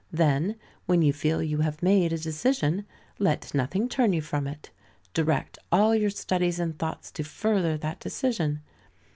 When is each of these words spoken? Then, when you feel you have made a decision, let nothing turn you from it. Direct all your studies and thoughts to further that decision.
Then, 0.11 0.55
when 0.87 1.03
you 1.03 1.13
feel 1.13 1.43
you 1.43 1.59
have 1.59 1.83
made 1.83 2.11
a 2.11 2.17
decision, 2.17 2.87
let 3.19 3.53
nothing 3.53 3.87
turn 3.87 4.13
you 4.13 4.21
from 4.23 4.47
it. 4.47 4.71
Direct 5.13 5.59
all 5.71 5.93
your 5.93 6.09
studies 6.09 6.59
and 6.59 6.75
thoughts 6.75 7.11
to 7.11 7.23
further 7.23 7.77
that 7.77 7.99
decision. 7.99 8.61